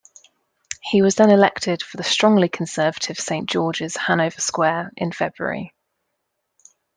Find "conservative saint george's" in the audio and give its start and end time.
2.49-3.95